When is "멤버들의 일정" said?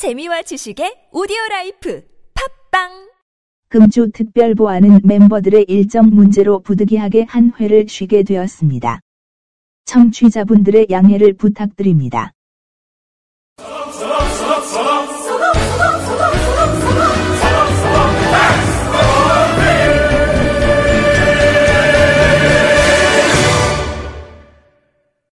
5.04-6.08